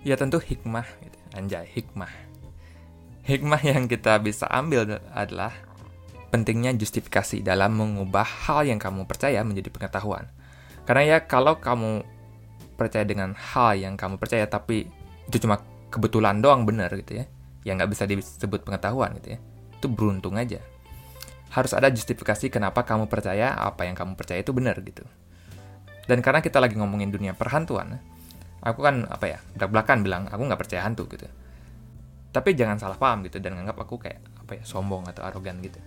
Ya 0.07 0.15
tentu 0.15 0.39
hikmah, 0.39 0.87
gitu. 1.03 1.19
anjay 1.35 1.67
hikmah. 1.67 2.11
Hikmah 3.27 3.63
yang 3.67 3.91
kita 3.91 4.23
bisa 4.23 4.47
ambil 4.47 5.03
adalah 5.11 5.51
pentingnya 6.31 6.75
justifikasi 6.79 7.43
dalam 7.43 7.75
mengubah 7.75 8.23
hal 8.23 8.71
yang 8.71 8.79
kamu 8.79 9.03
percaya 9.07 9.43
menjadi 9.43 9.67
pengetahuan. 9.71 10.31
Karena 10.87 11.03
ya 11.03 11.19
kalau 11.27 11.59
kamu 11.59 12.07
percaya 12.79 13.03
dengan 13.03 13.35
hal 13.35 13.79
yang 13.83 13.99
kamu 13.99 14.21
percaya 14.21 14.47
tapi 14.47 14.87
itu 15.27 15.37
cuma 15.43 15.59
kebetulan 15.91 16.39
doang 16.39 16.69
benar 16.69 16.93
gitu 16.95 17.25
ya 17.25 17.27
yang 17.67 17.83
nggak 17.83 17.91
bisa 17.91 18.07
disebut 18.07 18.63
pengetahuan 18.63 19.19
gitu 19.19 19.35
ya. 19.35 19.39
Itu 19.75 19.91
beruntung 19.91 20.39
aja. 20.39 20.63
Harus 21.51 21.75
ada 21.75 21.91
justifikasi 21.91 22.47
kenapa 22.47 22.87
kamu 22.87 23.11
percaya 23.11 23.59
apa 23.59 23.83
yang 23.83 23.99
kamu 23.99 24.15
percaya 24.15 24.39
itu 24.39 24.55
benar 24.55 24.79
gitu. 24.87 25.03
Dan 26.07 26.23
karena 26.23 26.39
kita 26.39 26.63
lagi 26.63 26.79
ngomongin 26.79 27.11
dunia 27.11 27.35
perhantuan, 27.35 27.99
aku 28.63 28.87
kan 28.87 29.11
apa 29.11 29.27
ya 29.27 29.39
belak 29.59 29.71
belakan 29.75 29.99
bilang 30.07 30.23
aku 30.31 30.47
nggak 30.47 30.61
percaya 30.63 30.87
hantu 30.87 31.11
gitu. 31.11 31.27
Tapi 32.31 32.55
jangan 32.55 32.79
salah 32.79 32.95
paham 32.95 33.27
gitu 33.27 33.43
dan 33.43 33.59
nganggap 33.59 33.83
aku 33.83 33.99
kayak 33.99 34.23
apa 34.39 34.63
ya 34.63 34.63
sombong 34.63 35.11
atau 35.11 35.27
arogan 35.27 35.59
gitu. 35.59 35.83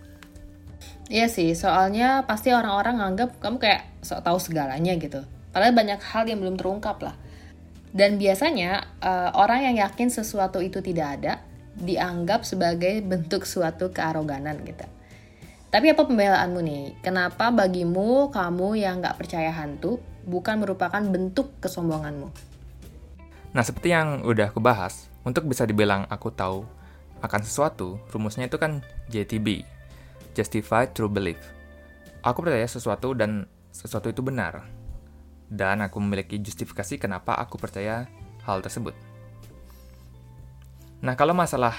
Iya 1.07 1.31
sih, 1.31 1.55
soalnya 1.55 2.27
pasti 2.27 2.51
orang-orang 2.51 2.99
nganggap 2.99 3.39
kamu 3.39 3.57
kayak 3.57 3.81
sok 4.03 4.21
tahu 4.27 4.37
segalanya 4.37 4.93
gitu. 4.99 5.23
Padahal 5.55 5.73
banyak 5.73 5.99
hal 6.03 6.27
yang 6.27 6.43
belum 6.43 6.59
terungkap 6.59 6.99
lah. 6.99 7.15
Dan 7.89 8.21
biasanya 8.21 8.85
uh, 9.01 9.33
orang 9.33 9.65
yang 9.65 9.75
yakin 9.81 10.13
sesuatu 10.13 10.61
itu 10.61 10.77
tidak 10.85 11.07
ada 11.17 11.33
dianggap 11.79 12.43
sebagai 12.43 12.99
bentuk 13.01 13.47
suatu 13.47 13.89
kearoganan 13.89 14.59
gitu. 14.67 14.85
Tapi 15.69 15.93
apa 15.93 16.01
pembelaanmu 16.01 16.59
nih? 16.65 16.83
Kenapa 17.05 17.53
bagimu 17.53 18.33
kamu 18.33 18.81
yang 18.81 19.05
nggak 19.05 19.21
percaya 19.21 19.53
hantu 19.53 20.01
bukan 20.25 20.65
merupakan 20.65 21.01
bentuk 21.01 21.53
kesombonganmu? 21.61 22.29
Nah, 23.53 23.63
seperti 23.65 23.93
yang 23.93 24.25
udah 24.25 24.49
aku 24.49 24.61
bahas, 24.61 25.09
untuk 25.21 25.45
bisa 25.45 25.69
dibilang 25.69 26.09
aku 26.09 26.33
tahu 26.33 26.65
akan 27.21 27.41
sesuatu, 27.45 28.01
rumusnya 28.09 28.49
itu 28.49 28.57
kan 28.57 28.81
JTB, 29.13 29.65
Justified 30.33 30.93
True 30.97 31.09
Belief. 31.09 31.41
Aku 32.25 32.41
percaya 32.41 32.65
sesuatu 32.65 33.13
dan 33.13 33.45
sesuatu 33.69 34.09
itu 34.09 34.25
benar. 34.25 34.65
Dan 35.49 35.81
aku 35.81 35.97
memiliki 36.01 36.37
justifikasi 36.37 37.01
kenapa 37.01 37.37
aku 37.37 37.57
percaya 37.57 38.05
hal 38.45 38.61
tersebut. 38.61 39.08
Nah, 40.99 41.15
kalau 41.15 41.31
masalah 41.31 41.75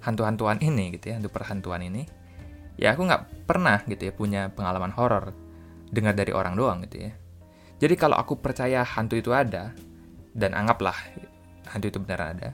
hantu-hantuan 0.00 0.56
ini 0.64 0.96
gitu 0.96 1.12
ya, 1.12 1.20
hantu 1.20 1.28
perhantuan 1.28 1.84
ini, 1.84 2.08
ya 2.80 2.96
aku 2.96 3.04
nggak 3.04 3.44
pernah 3.44 3.84
gitu 3.84 4.08
ya 4.08 4.12
punya 4.16 4.48
pengalaman 4.48 4.92
horor 4.96 5.36
dengar 5.92 6.16
dari 6.16 6.32
orang 6.32 6.56
doang 6.56 6.80
gitu 6.88 7.04
ya. 7.04 7.12
Jadi 7.80 7.94
kalau 8.00 8.16
aku 8.16 8.40
percaya 8.40 8.80
hantu 8.80 9.20
itu 9.20 9.32
ada, 9.36 9.76
dan 10.32 10.56
anggaplah 10.56 10.96
hantu 11.68 11.86
itu 11.92 11.98
benar 12.00 12.32
ada, 12.32 12.48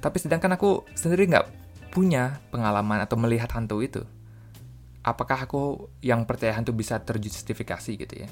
tapi 0.00 0.16
sedangkan 0.18 0.56
aku 0.56 0.88
sendiri 0.96 1.28
nggak 1.28 1.46
punya 1.92 2.40
pengalaman 2.48 3.04
atau 3.04 3.20
melihat 3.20 3.52
hantu 3.52 3.84
itu, 3.84 4.02
apakah 5.04 5.44
aku 5.44 5.92
yang 6.00 6.24
percaya 6.24 6.56
hantu 6.56 6.72
bisa 6.72 6.96
terjustifikasi 7.02 7.92
gitu 8.00 8.14
ya? 8.24 8.28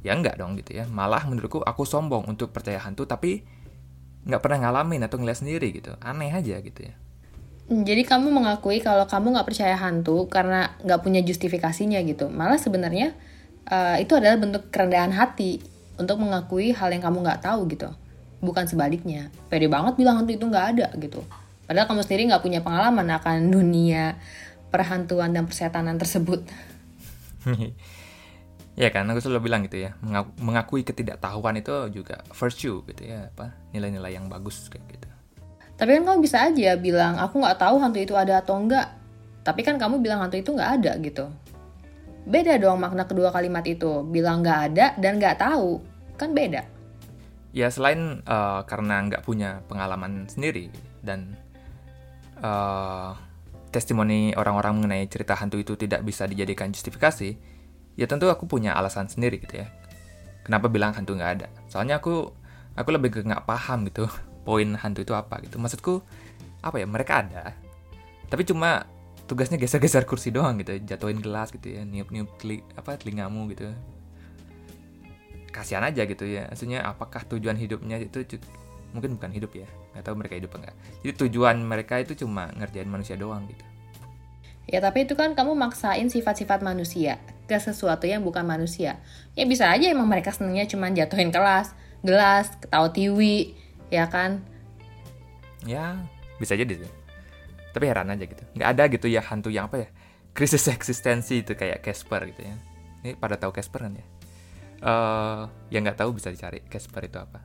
Ya 0.00 0.16
enggak 0.16 0.40
dong 0.40 0.56
gitu 0.56 0.80
ya. 0.80 0.88
Malah 0.88 1.28
menurutku 1.28 1.60
aku 1.60 1.84
sombong 1.84 2.24
untuk 2.24 2.56
percaya 2.56 2.80
hantu 2.80 3.04
tapi 3.04 3.44
nggak 4.26 4.40
pernah 4.40 4.68
ngalamin 4.68 5.06
atau 5.06 5.16
ngeliat 5.20 5.38
sendiri 5.40 5.72
gitu. 5.72 5.96
Aneh 6.00 6.32
aja 6.32 6.60
gitu 6.60 6.80
ya. 6.80 6.94
Jadi 7.70 8.02
kamu 8.02 8.34
mengakui 8.34 8.82
kalau 8.82 9.06
kamu 9.06 9.38
nggak 9.38 9.46
percaya 9.46 9.78
hantu 9.78 10.26
karena 10.26 10.74
nggak 10.82 11.00
punya 11.00 11.22
justifikasinya 11.22 12.02
gitu. 12.02 12.26
Malah 12.26 12.58
sebenarnya 12.58 13.14
uh, 13.70 13.96
itu 14.02 14.18
adalah 14.18 14.36
bentuk 14.36 14.68
kerendahan 14.74 15.14
hati 15.14 15.62
untuk 15.94 16.18
mengakui 16.18 16.74
hal 16.74 16.90
yang 16.90 17.02
kamu 17.04 17.22
nggak 17.22 17.46
tahu 17.46 17.70
gitu. 17.70 17.88
Bukan 18.42 18.66
sebaliknya. 18.66 19.30
Pede 19.46 19.70
banget 19.70 19.94
bilang 19.94 20.18
hantu 20.18 20.34
itu 20.34 20.44
nggak 20.50 20.66
ada 20.76 20.86
gitu. 20.98 21.22
Padahal 21.70 21.86
kamu 21.86 22.02
sendiri 22.02 22.22
nggak 22.34 22.42
punya 22.42 22.60
pengalaman 22.66 23.06
akan 23.06 23.54
dunia 23.54 24.18
perhantuan 24.70 25.34
dan 25.34 25.44
persetanan 25.50 25.98
tersebut 25.98 26.46
ya 28.80 28.88
kan 28.88 29.04
aku 29.12 29.20
selalu 29.20 29.52
bilang 29.52 29.60
gitu 29.68 29.84
ya 29.84 29.92
mengakui 30.40 30.80
ketidaktahuan 30.80 31.60
itu 31.60 31.92
juga 31.92 32.24
virtue 32.32 32.80
gitu 32.88 33.02
ya 33.04 33.28
apa 33.28 33.52
nilai-nilai 33.76 34.16
yang 34.16 34.32
bagus 34.32 34.72
kayak 34.72 34.88
gitu. 34.96 35.08
Tapi 35.76 36.00
kan 36.00 36.02
kamu 36.08 36.18
bisa 36.24 36.48
aja 36.48 36.80
bilang 36.80 37.20
aku 37.20 37.44
nggak 37.44 37.60
tahu 37.60 37.76
hantu 37.76 38.00
itu 38.00 38.16
ada 38.16 38.40
atau 38.40 38.56
enggak 38.56 38.88
tapi 39.44 39.60
kan 39.60 39.76
kamu 39.76 40.00
bilang 40.00 40.24
hantu 40.24 40.40
itu 40.40 40.56
nggak 40.56 40.70
ada 40.80 40.96
gitu. 40.96 41.28
Beda 42.24 42.56
dong 42.56 42.80
makna 42.80 43.04
kedua 43.04 43.28
kalimat 43.28 43.64
itu 43.68 44.00
bilang 44.08 44.40
nggak 44.40 44.60
ada 44.72 44.86
dan 44.96 45.20
nggak 45.20 45.36
tahu 45.36 45.84
kan 46.16 46.32
beda. 46.32 46.64
Ya 47.52 47.68
selain 47.68 48.24
uh, 48.24 48.64
karena 48.64 49.04
nggak 49.12 49.28
punya 49.28 49.60
pengalaman 49.68 50.24
sendiri 50.24 50.72
dan 51.04 51.36
uh, 52.40 53.12
testimoni 53.68 54.32
orang-orang 54.40 54.80
mengenai 54.80 55.04
cerita 55.04 55.36
hantu 55.36 55.60
itu 55.60 55.76
tidak 55.76 56.00
bisa 56.00 56.24
dijadikan 56.24 56.72
justifikasi 56.72 57.49
ya 57.94 58.06
tentu 58.10 58.30
aku 58.30 58.46
punya 58.46 58.74
alasan 58.74 59.06
sendiri 59.10 59.40
gitu 59.42 59.62
ya. 59.62 59.66
Kenapa 60.46 60.66
bilang 60.66 60.94
hantu 60.94 61.14
nggak 61.14 61.32
ada? 61.40 61.46
Soalnya 61.70 62.02
aku 62.02 62.30
aku 62.74 62.88
lebih 62.90 63.10
ke 63.10 63.20
nggak 63.22 63.46
paham 63.46 63.86
gitu 63.86 64.10
poin 64.46 64.68
hantu 64.78 65.06
itu 65.06 65.14
apa 65.14 65.40
gitu. 65.42 65.56
Maksudku 65.56 66.04
apa 66.60 66.76
ya 66.76 66.84
mereka 66.84 67.24
ada 67.24 67.56
tapi 68.30 68.46
cuma 68.46 68.86
tugasnya 69.26 69.58
geser-geser 69.58 70.06
kursi 70.06 70.30
doang 70.30 70.62
gitu 70.62 70.78
jatuhin 70.86 71.18
gelas 71.18 71.50
gitu 71.50 71.72
ya 71.74 71.82
niup-niup 71.82 72.30
teli, 72.38 72.62
apa 72.78 72.94
telingamu 72.94 73.50
gitu. 73.50 73.74
Kasihan 75.50 75.82
aja 75.82 76.06
gitu 76.06 76.22
ya. 76.30 76.46
Maksudnya 76.46 76.86
apakah 76.86 77.26
tujuan 77.26 77.58
hidupnya 77.58 77.98
itu 77.98 78.22
mungkin 78.94 79.18
bukan 79.18 79.34
hidup 79.34 79.50
ya. 79.58 79.66
Nggak 79.98 80.04
tahu 80.06 80.14
mereka 80.14 80.34
hidup 80.38 80.52
enggak 80.54 80.74
jadi 81.02 81.12
tujuan 81.26 81.56
mereka 81.66 81.98
itu 81.98 82.14
cuma 82.22 82.54
ngerjain 82.54 82.86
manusia 82.86 83.18
doang 83.18 83.50
gitu. 83.50 83.64
Ya 84.70 84.78
tapi 84.78 85.02
itu 85.02 85.18
kan 85.18 85.34
kamu 85.34 85.58
maksain 85.58 86.06
sifat-sifat 86.06 86.62
manusia 86.62 87.18
ke 87.50 87.58
sesuatu 87.58 88.06
yang 88.06 88.22
bukan 88.22 88.46
manusia. 88.46 89.02
Ya 89.34 89.42
bisa 89.42 89.66
aja 89.66 89.90
emang 89.90 90.06
mereka 90.06 90.30
senengnya 90.30 90.70
cuma 90.70 90.86
jatuhin 90.86 91.34
kelas, 91.34 91.74
gelas, 92.06 92.54
ketawa 92.62 92.94
tiwi, 92.94 93.58
ya 93.90 94.06
kan? 94.06 94.38
Ya, 95.66 95.98
bisa 96.38 96.54
jadi 96.54 96.78
sih. 96.78 96.92
Tapi 97.74 97.84
heran 97.90 98.06
aja 98.14 98.22
gitu. 98.22 98.38
Nggak 98.54 98.68
ada 98.70 98.84
gitu 98.86 99.06
ya 99.10 99.18
hantu 99.26 99.50
yang 99.50 99.66
apa 99.66 99.82
ya? 99.82 99.88
Krisis 100.30 100.70
eksistensi 100.70 101.42
itu 101.42 101.58
kayak 101.58 101.82
Casper 101.82 102.30
gitu 102.30 102.46
ya. 102.46 102.54
Ini 103.02 103.18
pada 103.18 103.34
tahu 103.34 103.50
Casper 103.50 103.90
kan 103.90 103.98
ya? 103.98 104.06
Uh, 104.80 105.42
yang 105.74 105.82
nggak 105.82 105.98
tahu 105.98 106.14
bisa 106.14 106.30
dicari 106.30 106.62
Casper 106.70 107.10
itu 107.10 107.18
apa. 107.18 107.42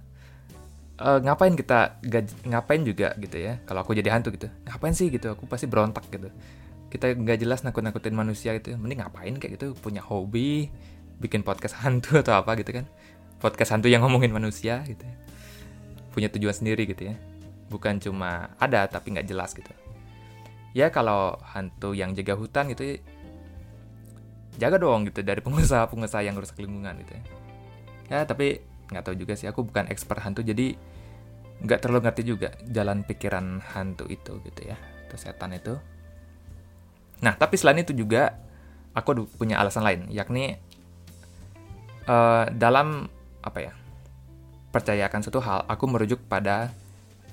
Uh, 0.95 1.19
ngapain 1.19 1.51
kita 1.59 1.99
ngapain 2.47 2.79
juga 2.87 3.11
gitu 3.19 3.35
ya 3.35 3.59
kalau 3.67 3.83
aku 3.83 3.91
jadi 3.91 4.15
hantu 4.15 4.31
gitu 4.31 4.47
ngapain 4.63 4.95
sih 4.95 5.11
gitu 5.11 5.35
aku 5.35 5.43
pasti 5.43 5.67
berontak 5.67 6.07
gitu 6.07 6.31
kita 6.95 7.11
nggak 7.11 7.37
jelas 7.43 7.61
nakut-nakutin 7.67 8.15
manusia 8.15 8.55
gitu. 8.55 8.79
Mending 8.79 9.03
ngapain 9.03 9.35
kayak 9.35 9.59
gitu? 9.59 9.75
Punya 9.75 9.99
hobi 9.99 10.71
bikin 11.19 11.43
podcast 11.43 11.75
hantu 11.83 12.19
atau 12.23 12.39
apa 12.39 12.55
gitu 12.55 12.71
kan? 12.71 12.87
Podcast 13.43 13.75
hantu 13.75 13.91
yang 13.91 14.01
ngomongin 14.07 14.31
manusia 14.31 14.81
gitu. 14.87 15.03
Ya. 15.03 15.15
punya 16.15 16.31
tujuan 16.31 16.55
sendiri 16.55 16.87
gitu 16.87 17.11
ya. 17.11 17.15
Bukan 17.67 17.99
cuma 17.99 18.55
ada 18.55 18.87
tapi 18.87 19.11
nggak 19.11 19.27
jelas 19.27 19.51
gitu. 19.51 19.67
Ya 20.71 20.87
kalau 20.87 21.35
hantu 21.43 21.91
yang 21.91 22.15
jaga 22.15 22.39
hutan 22.39 22.71
gitu 22.71 22.83
ya, 22.87 22.95
jaga 24.55 24.79
dong 24.79 25.11
gitu 25.11 25.19
dari 25.27 25.43
pengusaha-pengusaha 25.43 26.23
yang 26.23 26.39
rusak 26.39 26.55
lingkungan 26.63 27.03
gitu 27.03 27.11
ya. 27.19 27.23
Ya 28.07 28.19
tapi 28.23 28.63
nggak 28.87 29.03
tahu 29.03 29.15
juga 29.19 29.35
sih. 29.35 29.51
Aku 29.51 29.67
bukan 29.67 29.91
expert 29.91 30.23
hantu 30.23 30.39
jadi 30.39 30.79
nggak 31.63 31.79
terlalu 31.83 32.07
ngerti 32.07 32.23
juga 32.27 32.49
jalan 32.67 33.03
pikiran 33.03 33.63
hantu 33.75 34.07
itu 34.11 34.39
gitu 34.43 34.61
ya 34.67 34.75
atau 35.07 35.15
setan 35.19 35.55
itu 35.55 35.75
Nah, 37.23 37.33
tapi 37.35 37.55
selain 37.55 37.79
itu 37.79 37.95
juga 37.95 38.35
aku 38.95 39.27
punya 39.35 39.59
alasan 39.59 39.83
lain, 39.83 40.01
yakni 40.11 40.59
uh, 42.07 42.47
dalam 42.51 43.07
apa 43.43 43.59
ya? 43.59 43.73
Percaya 44.71 45.07
akan 45.07 45.21
suatu 45.23 45.39
hal, 45.39 45.63
aku 45.71 45.87
merujuk 45.87 46.19
pada 46.27 46.71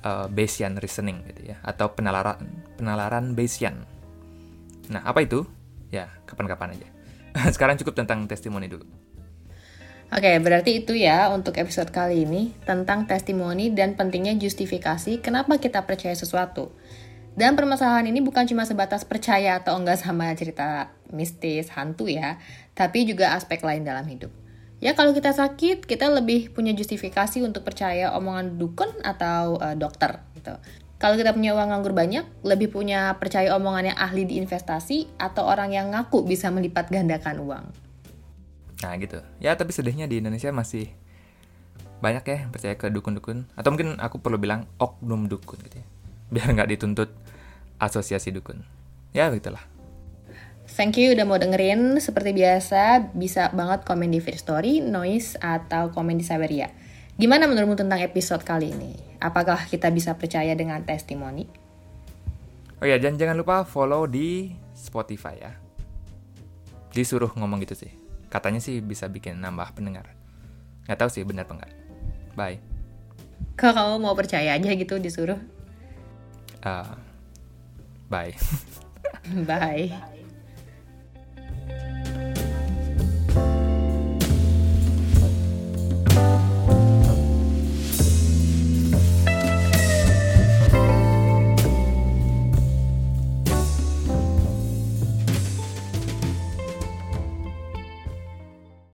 uh, 0.07 0.31
Bayesian 0.31 0.79
reasoning 0.79 1.27
gitu 1.27 1.55
ya, 1.55 1.57
atau 1.67 1.91
penalaran 1.91 2.39
penalaran 2.79 3.35
Bayesian. 3.35 3.83
Nah, 4.91 5.03
apa 5.03 5.23
itu? 5.23 5.43
Ya, 5.91 6.09
kapan-kapan 6.27 6.79
aja. 6.79 6.89
Sekarang 7.55 7.79
cukup 7.81 7.99
tentang 7.99 8.27
testimoni 8.31 8.71
dulu. 8.71 8.85
Oke, 10.13 10.29
berarti 10.45 10.85
itu 10.85 10.93
ya 10.93 11.33
untuk 11.33 11.57
episode 11.57 11.89
kali 11.89 12.29
ini 12.29 12.53
tentang 12.69 13.09
testimoni 13.09 13.73
dan 13.73 13.97
pentingnya 13.97 14.37
justifikasi 14.37 15.25
kenapa 15.25 15.57
kita 15.57 15.89
percaya 15.89 16.13
sesuatu. 16.13 16.69
Dan 17.33 17.57
permasalahan 17.57 18.05
ini 18.13 18.21
bukan 18.21 18.45
cuma 18.45 18.69
sebatas 18.69 19.09
percaya 19.09 19.57
atau 19.57 19.81
enggak 19.81 20.05
sama 20.05 20.29
cerita 20.37 20.93
mistis, 21.09 21.73
hantu 21.73 22.05
ya, 22.13 22.37
tapi 22.77 23.09
juga 23.09 23.33
aspek 23.33 23.65
lain 23.65 23.89
dalam 23.89 24.05
hidup. 24.05 24.29
Ya 24.83 24.93
kalau 24.93 25.17
kita 25.17 25.33
sakit, 25.33 25.89
kita 25.89 26.13
lebih 26.13 26.53
punya 26.53 26.77
justifikasi 26.77 27.41
untuk 27.41 27.65
percaya 27.65 28.13
omongan 28.19 28.61
dukun 28.61 28.91
atau 29.01 29.57
uh, 29.57 29.79
dokter 29.79 30.21
gitu. 30.37 30.53
Kalau 31.01 31.17
kita 31.17 31.33
punya 31.33 31.57
uang 31.57 31.73
nganggur 31.73 31.95
banyak, 31.97 32.27
lebih 32.45 32.69
punya 32.71 33.17
percaya 33.17 33.55
omongannya 33.57 33.95
ahli 33.97 34.29
di 34.29 34.39
investasi 34.43 35.19
atau 35.19 35.49
orang 35.49 35.73
yang 35.73 35.91
ngaku 35.95 36.27
bisa 36.27 36.53
melipat 36.53 36.93
gandakan 36.93 37.43
uang. 37.43 37.65
Nah 38.83 38.93
gitu. 38.99 39.23
Ya 39.39 39.55
tapi 39.55 39.73
sedihnya 39.73 40.05
di 40.11 40.21
Indonesia 40.21 40.51
masih 40.51 40.91
banyak 42.03 42.23
ya 42.27 42.39
percaya 42.51 42.75
ke 42.75 42.91
dukun-dukun. 42.91 43.51
Atau 43.55 43.73
mungkin 43.73 43.99
aku 44.03 44.19
perlu 44.19 44.37
bilang 44.37 44.67
oknum 44.83 45.31
dukun 45.31 45.63
gitu 45.63 45.81
ya 45.81 45.87
biar 46.33 46.49
nggak 46.57 46.71
dituntut 46.73 47.13
asosiasi 47.83 48.31
dukun. 48.31 48.63
Ya 49.11 49.27
begitulah. 49.27 49.67
Thank 50.73 51.03
you 51.03 51.13
udah 51.13 51.27
mau 51.27 51.37
dengerin. 51.37 51.99
Seperti 51.99 52.31
biasa, 52.33 53.13
bisa 53.13 53.51
banget 53.51 53.83
komen 53.83 54.15
di 54.15 54.23
Feed 54.23 54.39
Story, 54.39 54.79
Noise, 54.79 55.37
atau 55.43 55.91
komen 55.91 56.17
di 56.17 56.25
Saberia. 56.25 56.71
Gimana 57.19 57.45
menurutmu 57.45 57.77
tentang 57.77 58.01
episode 58.01 58.41
kali 58.41 58.73
ini? 58.73 58.97
Apakah 59.21 59.69
kita 59.69 59.93
bisa 59.93 60.17
percaya 60.17 60.57
dengan 60.57 60.81
testimoni? 60.87 61.45
Oh 62.81 62.89
ya, 62.89 62.97
dan 62.97 63.21
jangan 63.21 63.37
lupa 63.37 63.69
follow 63.69 64.09
di 64.09 64.55
Spotify 64.73 65.37
ya. 65.37 65.53
Disuruh 66.95 67.31
ngomong 67.37 67.61
gitu 67.69 67.77
sih. 67.77 67.93
Katanya 68.33 68.65
sih 68.65 68.81
bisa 68.81 69.13
bikin 69.13 69.45
nambah 69.45 69.77
pendengar. 69.77 70.09
Nggak 70.89 70.99
tahu 71.05 71.11
sih 71.13 71.23
benar 71.23 71.45
apa 71.45 71.53
enggak. 71.61 71.73
Bye. 72.33 72.59
Kalau 73.61 73.77
kamu 73.77 73.95
mau 74.01 74.17
percaya 74.17 74.57
aja 74.57 74.71
gitu 74.73 74.97
disuruh. 74.97 75.37
Uh, 76.65 77.12
bye. 78.13 78.35
bye. 79.49 80.12